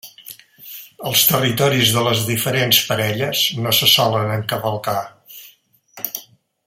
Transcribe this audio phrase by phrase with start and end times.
[1.09, 4.99] Els territoris de les diferents parelles no se solen encavalcar.